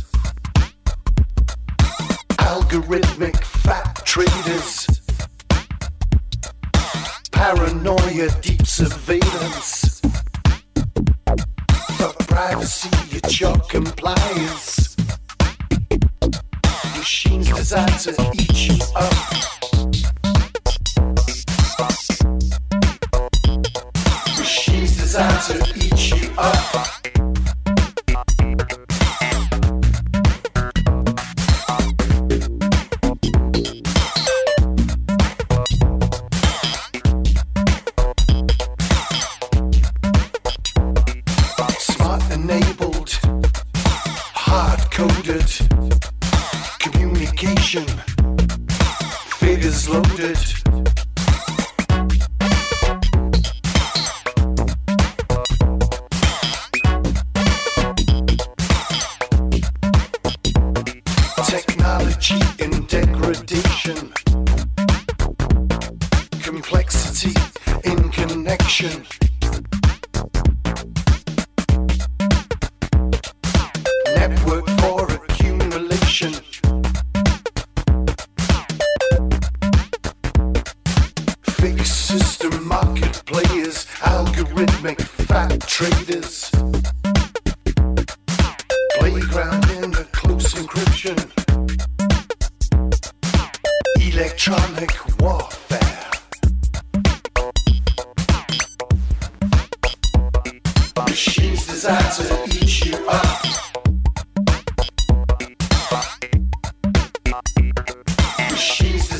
algorithmic 2.53 3.32
Traitors, 4.13 4.87
paranoia, 7.31 8.29
deep 8.43 8.67
surveillance. 8.67 10.03
For 11.97 12.13
privacy, 12.29 12.91
your 13.41 13.59
compliance. 13.71 14.95
Machines 16.95 17.49
designed 17.55 17.99
to 18.01 18.33
eat 18.35 18.69
you 18.69 18.79
up. 18.95 19.62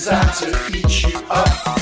Designed 0.03 0.35
to 0.35 0.77
eat 0.77 1.05
you 1.05 1.17
up. 1.31 1.82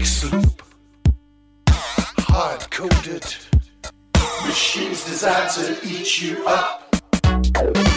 Loop, 0.00 0.62
hard 1.68 2.70
coded, 2.70 3.36
machines 4.46 5.04
designed 5.04 5.50
to 5.50 5.78
eat 5.86 6.22
you 6.22 6.42
up. 6.46 7.89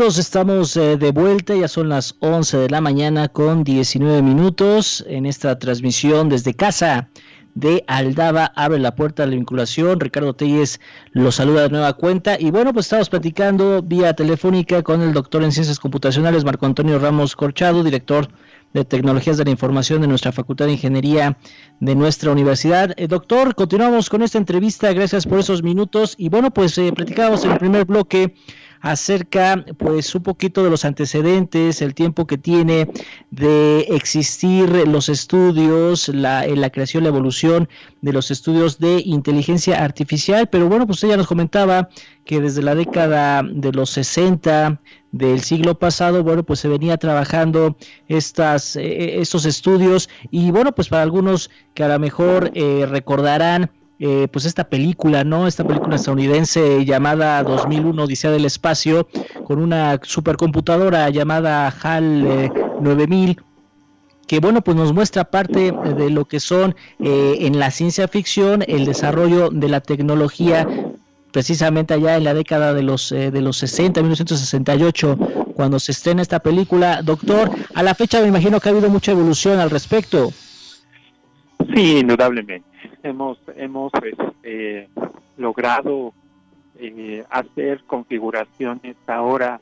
Amigos, 0.00 0.16
estamos 0.16 0.78
eh, 0.78 0.96
de 0.96 1.12
vuelta, 1.12 1.54
ya 1.54 1.68
son 1.68 1.90
las 1.90 2.16
11 2.20 2.56
de 2.56 2.70
la 2.70 2.80
mañana 2.80 3.28
con 3.28 3.64
19 3.64 4.22
minutos 4.22 5.04
en 5.06 5.26
esta 5.26 5.58
transmisión 5.58 6.30
desde 6.30 6.54
casa 6.54 7.10
de 7.54 7.84
Aldaba, 7.86 8.50
abre 8.56 8.78
la 8.78 8.94
puerta 8.94 9.24
de 9.24 9.28
la 9.28 9.36
vinculación, 9.36 10.00
Ricardo 10.00 10.32
Telles 10.32 10.80
los 11.12 11.34
saluda 11.34 11.64
de 11.64 11.68
nueva 11.68 11.92
cuenta 11.92 12.40
y 12.40 12.50
bueno, 12.50 12.72
pues 12.72 12.86
estamos 12.86 13.10
platicando 13.10 13.82
vía 13.82 14.14
telefónica 14.14 14.82
con 14.82 15.02
el 15.02 15.12
doctor 15.12 15.42
en 15.42 15.52
ciencias 15.52 15.78
computacionales 15.78 16.46
Marco 16.46 16.64
Antonio 16.64 16.98
Ramos 16.98 17.36
Corchado, 17.36 17.84
director 17.84 18.28
de 18.72 18.86
Tecnologías 18.86 19.36
de 19.36 19.44
la 19.44 19.50
Información 19.50 20.00
de 20.00 20.08
nuestra 20.08 20.32
Facultad 20.32 20.64
de 20.64 20.72
Ingeniería 20.72 21.36
de 21.80 21.94
nuestra 21.94 22.32
universidad. 22.32 22.94
Eh, 22.96 23.06
doctor, 23.06 23.54
continuamos 23.54 24.08
con 24.08 24.22
esta 24.22 24.38
entrevista, 24.38 24.94
gracias 24.94 25.26
por 25.26 25.40
esos 25.40 25.62
minutos 25.62 26.14
y 26.16 26.30
bueno, 26.30 26.50
pues 26.52 26.78
eh, 26.78 26.88
en 26.88 27.50
el 27.50 27.58
primer 27.58 27.84
bloque 27.84 28.34
acerca 28.80 29.64
pues 29.78 30.14
un 30.14 30.22
poquito 30.22 30.64
de 30.64 30.70
los 30.70 30.84
antecedentes, 30.84 31.82
el 31.82 31.94
tiempo 31.94 32.26
que 32.26 32.38
tiene 32.38 32.88
de 33.30 33.80
existir 33.90 34.68
los 34.88 35.08
estudios, 35.08 36.08
la, 36.08 36.46
eh, 36.46 36.70
creación, 36.70 37.02
la 37.02 37.10
evolución 37.10 37.68
de 38.00 38.12
los 38.12 38.30
estudios 38.30 38.78
de 38.78 39.02
inteligencia 39.04 39.82
artificial, 39.82 40.48
pero 40.48 40.68
bueno, 40.68 40.86
pues 40.86 41.02
ella 41.04 41.16
nos 41.16 41.26
comentaba 41.26 41.88
que 42.24 42.40
desde 42.40 42.62
la 42.62 42.74
década 42.74 43.42
de 43.42 43.72
los 43.72 43.90
60 43.90 44.80
del 45.12 45.40
siglo 45.40 45.78
pasado, 45.78 46.22
bueno, 46.22 46.44
pues 46.44 46.60
se 46.60 46.68
venía 46.68 46.96
trabajando 46.96 47.76
estas, 48.08 48.76
eh, 48.76 49.20
estos 49.20 49.44
estudios. 49.44 50.08
Y 50.30 50.50
bueno, 50.50 50.72
pues 50.72 50.88
para 50.88 51.02
algunos 51.02 51.50
que 51.74 51.82
a 51.82 51.88
lo 51.88 51.98
mejor 51.98 52.52
eh, 52.54 52.86
recordarán 52.88 53.70
eh, 54.00 54.26
pues 54.32 54.46
esta 54.46 54.64
película, 54.64 55.22
¿no? 55.22 55.46
Esta 55.46 55.64
película 55.64 55.96
estadounidense 55.96 56.84
llamada 56.84 57.42
2001 57.44 58.02
Odisea 58.02 58.30
del 58.30 58.46
Espacio, 58.46 59.06
con 59.44 59.60
una 59.60 60.00
supercomputadora 60.02 61.08
llamada 61.10 61.68
HAL 61.68 62.26
eh, 62.26 62.52
9000 62.80 63.40
que 64.30 64.38
bueno, 64.38 64.62
pues 64.62 64.76
nos 64.76 64.92
muestra 64.92 65.24
parte 65.24 65.72
de 65.72 66.08
lo 66.08 66.24
que 66.24 66.38
son 66.38 66.76
eh, 67.00 67.38
en 67.40 67.58
la 67.58 67.72
ciencia 67.72 68.06
ficción 68.06 68.62
el 68.68 68.84
desarrollo 68.84 69.50
de 69.50 69.68
la 69.68 69.80
tecnología 69.80 70.68
precisamente 71.32 71.94
allá 71.94 72.16
en 72.16 72.22
la 72.22 72.32
década 72.32 72.72
de 72.72 72.84
los 72.84 73.10
eh, 73.10 73.32
de 73.32 73.40
los 73.40 73.56
60, 73.56 74.00
1968, 74.00 75.18
cuando 75.54 75.80
se 75.80 75.90
estrena 75.90 76.22
esta 76.22 76.38
película. 76.38 77.02
Doctor, 77.02 77.50
a 77.74 77.82
la 77.82 77.96
fecha 77.96 78.20
me 78.20 78.28
imagino 78.28 78.60
que 78.60 78.68
ha 78.68 78.72
habido 78.72 78.88
mucha 78.88 79.10
evolución 79.10 79.58
al 79.58 79.68
respecto. 79.68 80.32
Sí, 81.74 81.98
indudablemente. 81.98 82.69
Hemos, 83.02 83.38
hemos 83.56 83.92
este, 84.02 84.88
logrado 85.36 86.12
eh, 86.78 87.24
hacer 87.30 87.82
configuraciones 87.84 88.96
ahora 89.06 89.60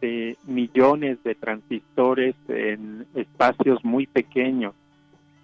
de 0.00 0.36
millones 0.46 1.22
de 1.22 1.34
transistores 1.34 2.34
en 2.48 3.06
espacios 3.14 3.84
muy 3.84 4.06
pequeños. 4.06 4.74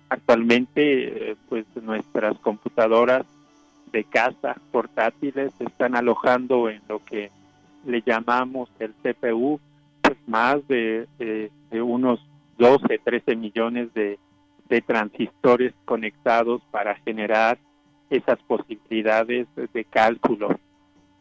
Actualmente, 0.09 1.31
eh, 1.31 1.37
pues 1.49 1.64
nuestras 1.83 2.38
computadoras 2.38 3.25
de 3.92 4.05
casa 4.05 4.57
portátiles 4.71 5.53
están 5.59 5.97
alojando 5.97 6.68
en 6.68 6.81
lo 6.88 7.05
que 7.05 7.31
le 7.87 8.03
llamamos 8.03 8.71
el 8.79 8.92
CPU, 9.03 9.61
pues 10.01 10.16
más 10.27 10.66
de, 10.68 11.07
unos 11.73 12.21
12, 12.59 12.99
13 12.99 13.37
millones 13.37 13.92
de, 13.95 14.18
transistores 14.81 15.75
conectados 15.85 16.63
para 16.71 16.95
generar 16.97 17.59
esas 18.11 18.39
posibilidades 18.45 19.47
de 19.55 19.85
cálculo. 19.85 20.59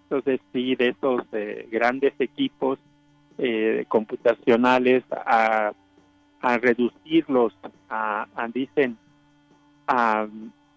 Entonces, 0.03 0.39
sí, 0.53 0.75
de 0.75 0.89
esos 0.89 1.23
eh, 1.31 1.67
grandes 1.71 2.13
equipos 2.19 2.79
eh, 3.37 3.85
computacionales 3.87 5.03
a, 5.09 5.73
reducirlos 6.59 7.55
a, 7.89 8.27
dicen, 8.53 8.97
a 9.87 10.27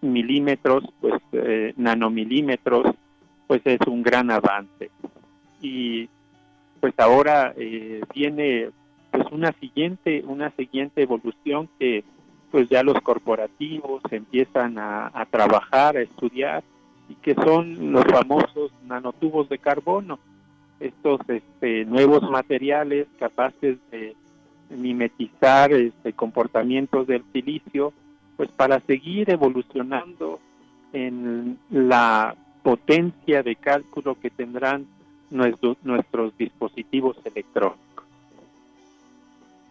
milímetros, 0.01 0.83
pues 1.01 1.21
eh, 1.31 1.73
nanomilímetros, 1.75 2.95
pues 3.47 3.61
es 3.65 3.79
un 3.87 4.03
gran 4.03 4.31
avance. 4.31 4.89
Y 5.61 6.07
pues 6.79 6.93
ahora 6.97 7.53
eh, 7.57 8.01
viene 8.13 8.69
pues 9.11 9.25
una 9.31 9.51
siguiente, 9.53 10.23
una 10.25 10.51
siguiente 10.51 11.01
evolución 11.01 11.69
que 11.79 12.03
pues 12.55 12.69
ya 12.69 12.83
los 12.83 13.01
corporativos 13.01 14.01
empiezan 14.11 14.77
a, 14.77 15.27
trabajar, 15.29 15.97
a 15.97 16.01
estudiar, 16.01 16.63
y 17.09 17.15
que 17.15 17.33
son 17.35 17.91
los 17.91 18.05
famosos 18.05 18.71
nanotubos 18.87 19.49
de 19.49 19.57
carbono, 19.57 20.19
estos 20.79 21.19
este, 21.27 21.83
nuevos 21.83 22.23
materiales 22.29 23.07
capaces 23.19 23.77
de 23.91 24.15
mimetizar 24.69 25.73
este, 25.73 26.13
comportamientos 26.13 27.07
del 27.07 27.25
silicio, 27.33 27.91
pues 28.37 28.47
para 28.51 28.79
seguir 28.79 29.29
evolucionando 29.29 30.39
en 30.93 31.59
la 31.69 32.37
potencia 32.63 33.43
de 33.43 33.57
cálculo 33.57 34.17
que 34.17 34.29
tendrán 34.29 34.85
nuestros, 35.29 35.75
nuestros 35.83 36.37
dispositivos 36.37 37.17
electrónicos. 37.25 38.04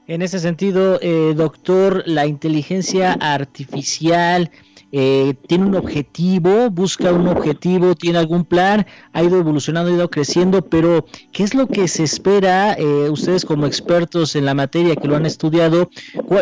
En 0.07 0.21
ese 0.21 0.39
sentido, 0.39 0.99
eh, 1.01 1.33
doctor, 1.35 2.03
la 2.07 2.27
inteligencia 2.27 3.15
artificial 3.15 4.51
eh, 4.93 5.35
tiene 5.49 5.65
un 5.65 5.75
objetivo, 5.75 6.71
busca 6.71 7.11
un 7.11 7.27
objetivo, 7.27 7.95
tiene 7.97 8.19
algún 8.19 8.45
plan, 8.45 8.87
ha 9.13 9.23
ido 9.25 9.39
evolucionando, 9.39 9.91
ha 9.91 9.95
ido 9.95 10.11
creciendo, 10.11 10.63
pero 10.63 11.07
¿qué 11.33 11.43
es 11.43 11.55
lo 11.55 11.67
que 11.67 11.89
se 11.89 12.05
espera, 12.05 12.75
eh, 12.75 13.09
ustedes 13.11 13.45
como 13.45 13.67
expertos 13.67 14.37
en 14.37 14.45
la 14.45 14.55
materia 14.55 14.95
que 14.95 15.09
lo 15.09 15.17
han 15.17 15.27
estudiado, 15.27 15.91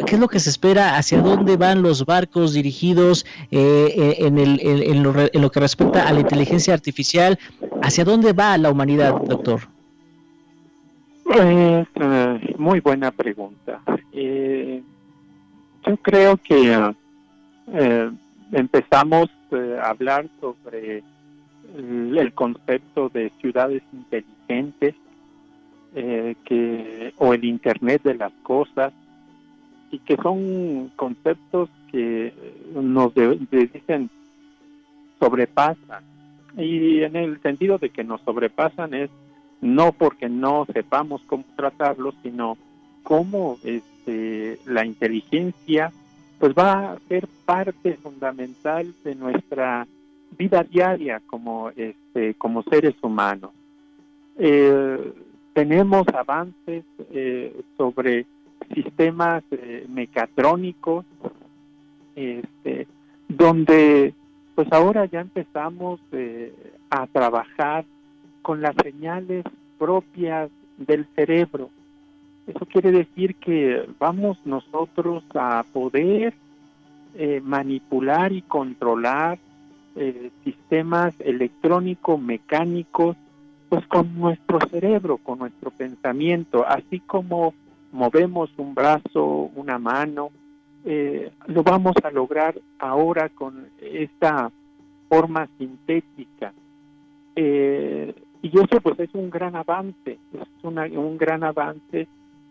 qué 0.07 0.16
es 0.16 0.20
lo 0.20 0.29
que 0.29 0.40
se 0.40 0.51
espera, 0.51 0.98
hacia 0.98 1.22
dónde 1.22 1.57
van 1.57 1.81
los 1.81 2.05
barcos 2.05 2.53
dirigidos 2.53 3.25
eh, 3.53 4.16
en, 4.18 4.38
el, 4.38 4.61
en, 4.61 5.03
lo, 5.03 5.14
en 5.18 5.40
lo 5.40 5.51
que 5.51 5.61
respecta 5.61 6.07
a 6.07 6.12
la 6.12 6.20
inteligencia 6.20 6.75
artificial? 6.75 7.38
¿Hacia 7.81 8.05
dónde 8.05 8.33
va 8.33 8.59
la 8.59 8.70
humanidad, 8.70 9.14
doctor? 9.22 9.68
Pues, 11.32 12.58
muy 12.58 12.80
buena 12.80 13.10
pregunta. 13.10 13.80
yo 14.12 15.96
creo 16.02 16.36
que 16.36 16.94
empezamos 18.52 19.30
eh, 19.50 19.78
a 19.80 19.90
hablar 19.90 20.28
sobre 20.40 21.02
el, 21.76 22.32
concepto 22.34 23.08
de 23.08 23.30
ciudades 23.40 23.82
inteligentes 23.92 24.94
eh, 25.94 26.36
que 26.44 27.14
o 27.18 27.34
el 27.34 27.44
internet 27.44 28.02
de 28.02 28.14
las 28.14 28.32
cosas 28.42 28.92
y 29.90 29.98
que 30.00 30.16
son 30.16 30.90
conceptos 30.96 31.70
que 31.90 32.32
nos 32.74 33.12
dicen 33.14 34.10
sobrepasan 35.18 36.04
y 36.56 37.02
en 37.02 37.16
el 37.16 37.40
sentido 37.42 37.78
de 37.78 37.90
que 37.90 38.04
nos 38.04 38.20
sobrepasan 38.22 38.94
es 38.94 39.10
no 39.62 39.92
porque 39.92 40.29
no 40.29 40.66
sepamos 40.70 41.22
cómo 41.27 41.44
tratarlos 41.57 42.14
sino 42.22 42.59
cómo 43.03 43.59
este, 43.62 44.59
la 44.66 44.85
inteligencia 44.85 45.92
pues 46.38 46.53
va 46.55 46.92
a 46.92 46.98
ser 47.09 47.29
parte 47.46 47.94
fundamental 47.94 48.92
de 49.05 49.14
nuestra 49.14 49.87
vida 50.37 50.64
diaria 50.64 51.22
como 51.27 51.70
este 51.70 52.35
como 52.35 52.64
seres 52.64 52.96
humanos. 53.01 53.53
Eh, 54.37 55.12
tenemos 55.53 56.05
avances 56.09 56.85
eh, 57.12 57.61
sobre 57.77 58.27
sistemas 58.75 59.44
eh, 59.53 59.87
mecatrónicos 59.88 61.05
este, 62.16 62.88
donde 63.29 64.12
pues 64.57 64.66
ahora 64.72 65.05
ya 65.07 65.20
empezamos 65.20 66.01
a 66.90 67.07
trabajar 67.07 67.85
con 68.42 68.61
las 68.61 68.74
señales 68.83 69.44
propias 69.78 70.50
del 70.76 71.07
cerebro 71.14 71.70
eso 72.46 72.66
quiere 72.66 72.90
decir 72.90 73.37
que 73.37 73.88
vamos 73.98 74.38
nosotros 74.44 75.22
a 75.35 75.64
poder 75.72 76.35
eh, 77.14 77.40
manipular 77.42 78.33
y 78.33 78.42
controlar 78.42 79.38
eh, 79.94 80.31
sistemas 80.42 81.14
electrónico-mecánicos, 81.20 83.16
pues 83.68 83.87
con 83.87 84.18
nuestro 84.18 84.59
cerebro, 84.70 85.18
con 85.18 85.38
nuestro 85.40 85.70
pensamiento, 85.70 86.66
así 86.66 86.98
como 87.00 87.55
movemos 87.92 88.50
un 88.57 88.74
brazo, 88.74 89.50
una 89.55 89.78
mano, 89.78 90.31
eh, 90.85 91.31
lo 91.46 91.62
vamos 91.62 91.94
a 92.02 92.11
lograr 92.11 92.61
ahora 92.78 93.28
con 93.28 93.68
esta 93.81 94.50
forma 95.09 95.48
sintética. 95.59 96.52
Y 98.42 98.48
eso 98.48 98.81
pues 98.83 98.98
es 98.98 99.14
un 99.14 99.31
gran 99.31 99.57
avance, 99.57 100.18
es 100.33 100.64
un 100.64 101.16
gran 101.16 101.44
avance 101.44 102.09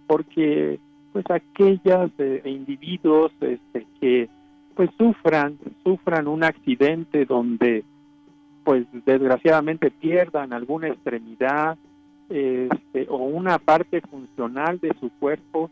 porque 0.07 0.79
pues 1.13 1.25
aquellos 1.29 2.11
eh, 2.17 2.41
individuos 2.45 3.31
este, 3.41 3.85
que 3.99 4.29
pues 4.75 4.89
sufran 4.97 5.57
sufran 5.83 6.27
un 6.27 6.43
accidente 6.43 7.25
donde 7.25 7.83
pues 8.63 8.85
desgraciadamente 9.05 9.91
pierdan 9.91 10.53
alguna 10.53 10.87
extremidad 10.87 11.77
este, 12.29 13.07
o 13.09 13.17
una 13.17 13.59
parte 13.59 13.99
funcional 14.01 14.79
de 14.79 14.93
su 14.99 15.09
cuerpo 15.19 15.69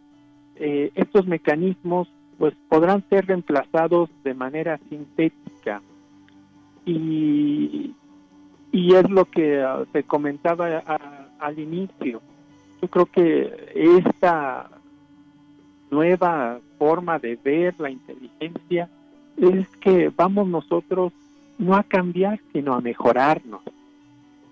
eh, 0.55 0.91
estos 0.95 1.25
mecanismos 1.25 2.10
pues 2.38 2.53
podrán 2.69 3.03
ser 3.10 3.27
reemplazados 3.27 4.10
de 4.23 4.34
manera 4.34 4.79
sintética. 4.89 5.82
Y, 6.86 7.93
y 8.71 8.95
es 8.95 9.10
lo 9.10 9.25
que 9.25 9.63
uh, 9.63 9.86
se 9.91 10.03
comentaba 10.03 10.84
al 11.39 11.60
inicio 11.60 12.21
yo 12.82 12.88
creo 12.88 13.05
que 13.08 13.71
esta 13.75 14.69
nueva 15.91 16.60
forma 16.77 17.19
de 17.19 17.36
ver 17.36 17.75
la 17.77 17.89
inteligencia 17.89 18.89
es 19.38 19.67
que 19.77 20.12
vamos 20.15 20.47
nosotros 20.47 21.12
no 21.58 21.75
a 21.75 21.84
cambiar, 21.84 22.39
sino 22.53 22.73
a 22.73 22.82
mejorarnos. 22.82 23.62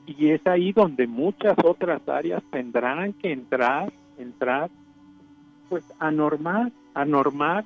Y 0.05 0.29
es 0.29 0.45
ahí 0.45 0.73
donde 0.73 1.07
muchas 1.07 1.55
otras 1.63 2.07
áreas 2.07 2.43
tendrán 2.51 3.13
que 3.13 3.31
entrar, 3.31 3.91
entrar, 4.17 4.69
pues 5.69 5.83
a 5.99 6.11
normar, 6.11 6.71
a 6.93 7.05
normar 7.05 7.65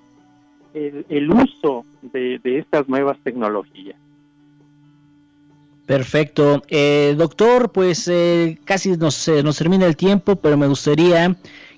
el, 0.74 1.32
uso 1.32 1.86
de 2.02 2.40
estas 2.44 2.88
nuevas 2.88 3.18
tecnologías. 3.24 3.98
Perfecto. 5.92 6.64
Eh, 6.70 7.16
doctor, 7.18 7.74
pues 7.74 8.08
eh, 8.08 8.58
casi 8.64 8.92
nos, 8.92 9.28
nos 9.28 9.58
termina 9.58 9.86
el 9.86 9.98
tiempo, 9.98 10.38
pero 10.38 10.56
me 10.56 10.68
gustaría 10.68 11.36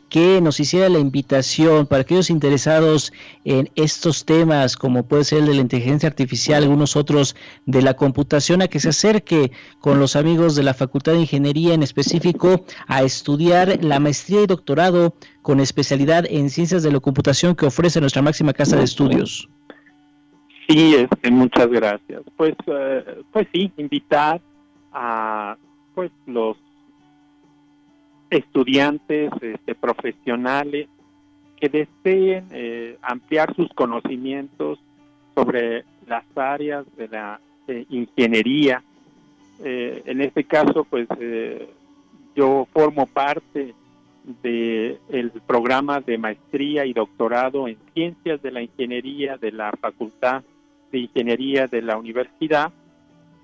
que 0.08 0.39
nos 0.39 0.60
hiciera 0.60 0.88
la 0.88 0.99
invitación 0.99 1.88
para 1.88 2.04
aquellos 2.04 2.30
interesados 2.30 3.12
en 3.43 3.71
estos 3.73 4.23
temas, 4.26 4.78
como 4.78 5.08
puede 5.08 5.23
ser 5.23 5.39
el 5.39 5.47
de 5.47 5.56
la 5.56 5.62
inteligencia 5.62 6.08
artificial, 6.08 6.62
algunos 6.62 6.95
otros 6.95 7.36
de 7.65 7.82
la 7.82 7.95
computación, 7.95 8.62
a 8.62 8.67
que 8.67 8.80
se 8.80 8.89
acerque 8.89 9.52
con 9.82 9.99
los 9.99 10.15
amigos 10.15 10.54
de 10.54 10.62
la 10.62 10.76
Facultad 10.76 11.13
de 11.13 11.21
Ingeniería 11.21 11.73
en 11.73 11.82
específico 11.82 12.63
a 12.86 13.02
estudiar 13.02 13.84
la 13.84 13.99
maestría 13.99 14.43
y 14.43 14.45
doctorado 14.45 15.15
con 15.41 15.60
especialidad 15.60 16.26
en 16.30 16.52
ciencias 16.52 16.84
de 16.84 16.91
la 16.91 16.99
computación 16.99 17.56
que 17.56 17.65
ofrece 17.65 17.99
nuestra 17.99 18.21
máxima 18.21 18.54
casa 18.54 18.76
de 18.76 18.84
estudios. 18.84 19.49
Sí, 20.67 20.95
este, 20.95 21.32
muchas 21.32 21.67
gracias. 21.67 22.21
Pues, 22.38 22.56
eh, 22.67 23.21
pues 23.32 23.47
sí, 23.54 23.71
invitar 23.78 24.41
a 24.91 25.58
pues 25.93 26.12
los 26.26 26.58
estudiantes 28.30 29.32
este, 29.41 29.76
profesionales 29.76 30.88
que 31.60 31.69
deseen 31.69 32.47
eh, 32.52 32.97
ampliar 33.02 33.56
sus 33.56 33.69
conocimientos 33.73 34.80
sobre 35.36 35.86
las 36.08 36.26
áreas 36.36 36.86
de 36.97 37.08
la 37.08 37.39
ingeniería. 37.89 38.84
Eh, 39.63 40.02
en 40.06 40.21
este 40.21 40.43
caso, 40.43 40.84
pues 40.84 41.08
yo 42.36 42.67
formo 42.73 43.06
parte 43.06 43.73
de 44.41 44.97
el 45.10 45.32
programa 45.45 45.99
de 46.02 46.17
maestría 46.17 46.86
y 46.86 46.93
doctorado 46.93 47.67
en 47.67 47.78
ciencias 47.93 48.41
de 48.41 48.52
la 48.52 48.62
ingeniería 48.62 49.38
de 49.38 49.52
la 49.52 49.71
Facultad 49.80 50.43
de 50.94 51.00
Ingeniería 51.00 51.68
de 51.68 51.82
la 51.82 51.98
Universidad 51.98 52.72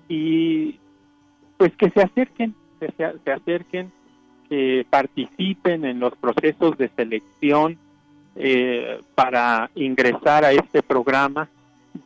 y 0.08 0.78
pues 1.58 1.76
que 1.76 1.90
se 1.90 2.00
acerquen, 2.00 2.54
que 2.78 2.90
se, 2.96 3.30
acerquen, 3.30 3.92
que 4.48 4.86
participen 4.88 5.84
en 5.84 6.00
los 6.00 6.16
procesos 6.16 6.78
de 6.78 6.88
selección 6.96 7.76
eh, 8.36 9.00
para 9.14 9.68
ingresar 9.74 10.44
a 10.44 10.52
este 10.52 10.82
programa, 10.82 11.48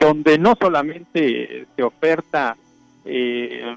donde 0.01 0.39
no 0.39 0.55
solamente 0.59 1.67
se 1.77 1.83
oferta 1.83 2.57
eh, 3.05 3.77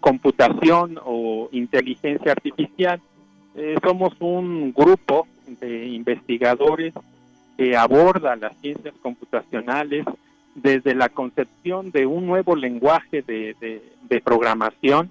computación 0.00 1.00
o 1.02 1.48
inteligencia 1.50 2.32
artificial, 2.32 3.00
eh, 3.56 3.76
somos 3.82 4.12
un 4.20 4.72
grupo 4.72 5.26
de 5.60 5.86
investigadores 5.88 6.92
que 7.56 7.74
aborda 7.74 8.36
las 8.36 8.54
ciencias 8.58 8.94
computacionales 9.00 10.04
desde 10.56 10.94
la 10.94 11.10
concepción 11.10 11.90
de 11.90 12.06
un 12.06 12.26
nuevo 12.26 12.56
lenguaje 12.56 13.22
de, 13.22 13.82
programación 14.24 15.10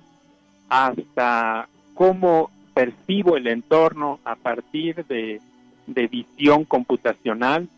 hasta 0.67 1.69
cómo 1.93 2.49
percibo 2.73 3.37
el 3.37 3.47
entorno 3.47 4.19
a 4.25 4.35
partir 4.35 5.05
de, 5.05 5.39
visión 5.87 6.65
computacional, 6.65 7.69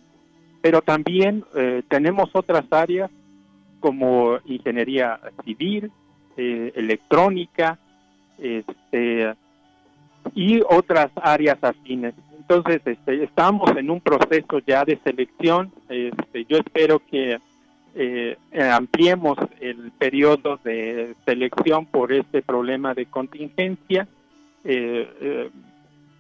pero 0.62 0.82
también 0.82 1.44
eh, 1.56 1.84
tenemos 1.90 2.30
otras 2.34 2.66
áreas 2.72 3.12
como 3.82 4.40
ingeniería 4.46 5.20
civil, 5.44 5.92
eh, 6.38 6.72
electrónica, 6.76 7.78
este, 8.40 9.34
y 10.34 10.62
otras 10.70 11.12
áreas 11.16 11.58
afines. 11.62 12.14
Entonces, 12.38 12.82
este, 12.86 13.24
estamos 13.24 13.70
en 13.76 13.90
un 13.90 14.00
proceso 14.00 14.60
ya 14.66 14.86
de 14.86 14.98
selección. 15.04 15.72
Este, 15.90 16.46
yo 16.46 16.58
espero 16.58 17.02
que 17.12 17.38
eh, 17.98 18.38
ampliemos 18.72 19.38
el 19.60 19.92
periodo 19.98 20.60
de 20.64 21.16
selección 21.26 21.86
por 21.86 22.14
este 22.14 22.42
problema 22.42 22.94
de 22.94 23.08
contingencia. 23.08 24.08
Eh, 24.64 25.10
eh, 25.22 25.50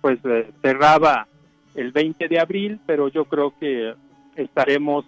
pues 0.02 0.20
cerraba 0.62 1.28
el 1.76 1.92
20 1.92 2.28
de 2.28 2.40
abril, 2.40 2.80
pero 2.86 3.10
yo 3.10 3.26
creo 3.26 3.54
que 3.60 3.94
estaremos 4.36 5.04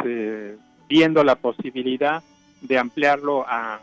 viendo 0.87 1.23
la 1.23 1.35
posibilidad 1.35 2.21
de 2.61 2.77
ampliarlo 2.77 3.45
a 3.47 3.79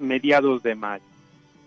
mediados 0.00 0.62
de 0.62 0.74
mayo. 0.74 1.04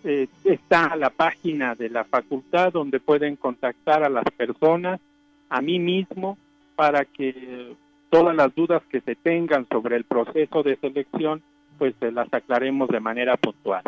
Eh, 0.06 0.28
está 0.44 0.96
la 0.96 1.08
página 1.08 1.74
de 1.74 1.88
la 1.88 2.04
facultad 2.04 2.72
donde 2.72 3.00
pueden 3.00 3.36
contactar 3.36 4.04
a 4.04 4.10
las 4.10 4.24
personas, 4.36 5.00
a 5.48 5.62
mí 5.62 5.78
mismo, 5.78 6.36
para 6.76 7.06
que 7.06 7.74
todas 8.14 8.36
las 8.36 8.54
dudas 8.54 8.80
que 8.90 9.00
se 9.00 9.16
tengan 9.16 9.66
sobre 9.72 9.96
el 9.96 10.04
proceso 10.04 10.62
de 10.62 10.76
selección, 10.76 11.42
pues 11.78 11.96
se 11.98 12.12
las 12.12 12.32
aclaremos 12.32 12.88
de 12.88 13.00
manera 13.00 13.36
puntual. 13.36 13.82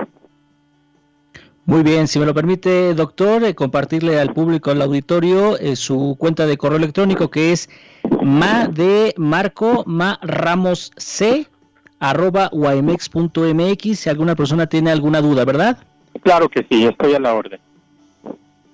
Muy 1.64 1.84
bien, 1.84 2.08
si 2.08 2.18
me 2.18 2.26
lo 2.26 2.34
permite, 2.34 2.92
doctor, 2.94 3.44
eh, 3.44 3.54
compartirle 3.54 4.18
al 4.18 4.34
público, 4.34 4.72
al 4.72 4.82
auditorio, 4.82 5.56
eh, 5.58 5.76
su 5.76 6.16
cuenta 6.18 6.44
de 6.44 6.56
correo 6.56 6.78
electrónico 6.78 7.30
que 7.30 7.52
es 7.52 7.70
ma 8.20 8.66
de 8.66 9.14
marco 9.16 9.84
ma 9.86 10.18
ramos 10.22 10.90
c 10.96 11.46
arroba 12.00 12.50
mx 12.52 13.98
si 13.98 14.10
alguna 14.10 14.34
persona 14.34 14.66
tiene 14.66 14.90
alguna 14.90 15.20
duda, 15.20 15.44
¿verdad? 15.44 15.78
Claro 16.22 16.48
que 16.48 16.66
sí, 16.68 16.84
estoy 16.84 17.14
a 17.14 17.20
la 17.20 17.32
orden. 17.32 17.60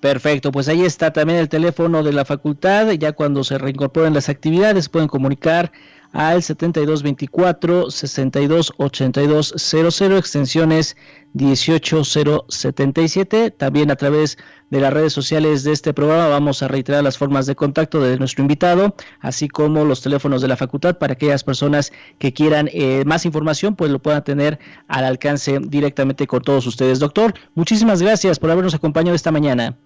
Perfecto, 0.03 0.51
pues 0.51 0.67
ahí 0.67 0.83
está 0.83 1.13
también 1.13 1.39
el 1.39 1.47
teléfono 1.47 2.03
de 2.03 2.11
la 2.11 2.25
facultad. 2.25 2.91
Ya 2.91 3.13
cuando 3.13 3.45
se 3.45 3.57
reincorporen 3.57 4.13
las 4.13 4.27
actividades 4.27 4.89
pueden 4.89 5.07
comunicar 5.07 5.71
al 6.11 6.43
7224 6.43 7.89
628200 7.89 10.19
extensiones 10.19 10.97
18077. 11.33 13.51
También 13.51 13.91
a 13.91 13.95
través 13.95 14.37
de 14.69 14.81
las 14.81 14.91
redes 14.91 15.13
sociales 15.13 15.63
de 15.63 15.71
este 15.71 15.93
programa 15.93 16.27
vamos 16.27 16.61
a 16.61 16.67
reiterar 16.67 17.01
las 17.01 17.17
formas 17.17 17.45
de 17.45 17.55
contacto 17.55 18.01
de 18.01 18.19
nuestro 18.19 18.41
invitado, 18.41 18.97
así 19.21 19.47
como 19.47 19.85
los 19.85 20.01
teléfonos 20.01 20.41
de 20.41 20.49
la 20.49 20.57
facultad 20.57 20.97
para 20.97 21.13
aquellas 21.13 21.45
personas 21.45 21.93
que 22.19 22.33
quieran 22.33 22.69
eh, 22.73 23.05
más 23.05 23.25
información, 23.25 23.77
pues 23.77 23.89
lo 23.89 23.99
puedan 23.99 24.25
tener 24.25 24.59
al 24.89 25.05
alcance 25.05 25.61
directamente 25.61 26.27
con 26.27 26.41
todos 26.41 26.67
ustedes. 26.67 26.99
Doctor, 26.99 27.33
muchísimas 27.55 28.01
gracias 28.01 28.37
por 28.37 28.51
habernos 28.51 28.73
acompañado 28.73 29.15
esta 29.15 29.31
mañana. 29.31 29.77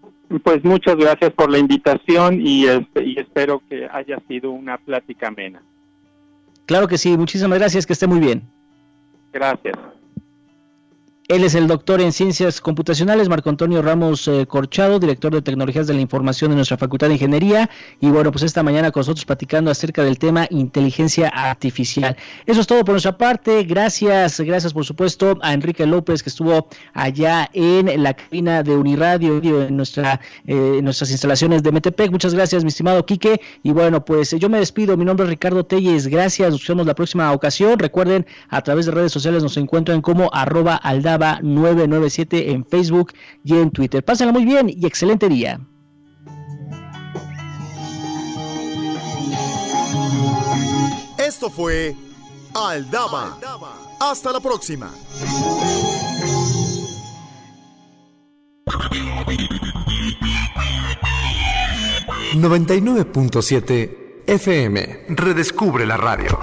Pues 0.43 0.63
muchas 0.63 0.97
gracias 0.97 1.31
por 1.33 1.49
la 1.49 1.57
invitación 1.57 2.41
y, 2.45 2.65
este, 2.65 3.03
y 3.03 3.17
espero 3.17 3.61
que 3.69 3.87
haya 3.91 4.19
sido 4.27 4.51
una 4.51 4.77
plática 4.77 5.29
amena. 5.29 5.61
Claro 6.65 6.87
que 6.87 6.97
sí, 6.97 7.17
muchísimas 7.17 7.57
gracias, 7.59 7.85
que 7.85 7.93
esté 7.93 8.07
muy 8.07 8.19
bien. 8.19 8.43
Gracias. 9.31 9.77
Él 11.29 11.43
es 11.43 11.55
el 11.55 11.67
doctor 11.67 11.99
en 11.99 12.13
ciencias 12.13 12.61
computacionales, 12.61 13.27
Marco 13.27 13.49
Antonio 13.49 13.81
Ramos 13.81 14.29
eh, 14.29 14.45
Corchado, 14.47 14.97
director 14.97 15.33
de 15.33 15.41
tecnologías 15.41 15.85
de 15.85 15.93
la 15.93 15.99
información 15.99 16.51
de 16.51 16.55
nuestra 16.55 16.77
Facultad 16.77 17.07
de 17.09 17.15
Ingeniería. 17.15 17.69
Y 17.99 18.07
bueno, 18.07 18.31
pues 18.31 18.45
esta 18.45 18.63
mañana 18.63 18.91
con 18.91 19.01
nosotros 19.01 19.25
platicando 19.25 19.69
acerca 19.69 20.05
del 20.05 20.17
tema 20.19 20.47
inteligencia 20.51 21.27
artificial. 21.27 22.15
Eso 22.45 22.61
es 22.61 22.67
todo 22.67 22.85
por 22.85 22.93
nuestra 22.93 23.17
parte. 23.17 23.65
Gracias, 23.65 24.39
gracias 24.39 24.71
por 24.71 24.85
supuesto 24.85 25.37
a 25.41 25.51
Enrique 25.51 25.85
López 25.85 26.23
que 26.23 26.29
estuvo 26.29 26.69
allá 26.93 27.49
en 27.51 28.01
la 28.01 28.13
cabina 28.13 28.63
de 28.63 28.77
Uniradio, 28.77 29.41
en, 29.43 29.83
eh, 30.45 30.79
nuestras 30.81 31.11
instalaciones 31.11 31.61
de 31.61 31.73
Metepec. 31.73 32.09
Muchas 32.09 32.33
gracias, 32.35 32.63
mi 32.63 32.69
estimado 32.69 33.05
Quique. 33.05 33.41
Y 33.63 33.73
bueno, 33.73 34.05
pues 34.05 34.31
yo 34.31 34.47
me 34.47 34.59
despido. 34.59 34.95
Mi 34.95 35.03
nombre 35.03 35.25
es 35.25 35.29
Ricardo 35.29 35.65
Telles. 35.65 36.07
Gracias. 36.07 36.51
Nos 36.51 36.65
vemos 36.65 36.87
la 36.87 36.95
próxima 36.95 37.33
ocasión. 37.33 37.77
Recuerden, 37.79 38.25
a 38.47 38.61
través 38.61 38.85
de 38.85 38.93
redes 38.93 39.11
sociales 39.11 39.43
nos 39.43 39.57
encuentran 39.57 40.01
como 40.01 40.29
arroba 40.33 40.77
aldab 40.77 41.16
997 41.17 42.51
en 42.51 42.65
Facebook 42.65 43.13
y 43.43 43.55
en 43.55 43.71
Twitter. 43.71 44.03
Pásenla 44.03 44.33
muy 44.33 44.45
bien 44.45 44.69
y 44.69 44.85
excelente 44.85 45.29
día. 45.29 45.59
Esto 51.17 51.49
fue 51.49 51.95
Aldaba. 52.53 53.37
Hasta 53.99 54.31
la 54.31 54.39
próxima. 54.39 54.91
...99.7 62.33 64.23
FM. 64.27 65.05
Redescubre 65.09 65.85
la 65.85 65.97
radio. 65.97 66.39